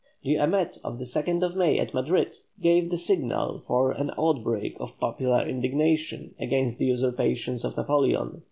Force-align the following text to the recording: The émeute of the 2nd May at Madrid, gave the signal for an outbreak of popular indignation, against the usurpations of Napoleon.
The 0.23 0.33
émeute 0.33 0.79
of 0.83 0.97
the 0.97 1.05
2nd 1.05 1.55
May 1.55 1.77
at 1.77 1.93
Madrid, 1.93 2.35
gave 2.59 2.89
the 2.89 2.97
signal 2.97 3.61
for 3.67 3.91
an 3.91 4.09
outbreak 4.17 4.75
of 4.79 4.99
popular 4.99 5.47
indignation, 5.47 6.33
against 6.39 6.79
the 6.79 6.85
usurpations 6.85 7.63
of 7.63 7.77
Napoleon. 7.77 8.39